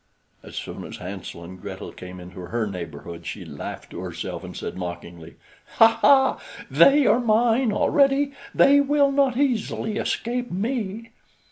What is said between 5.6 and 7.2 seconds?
"Ha, ha! they are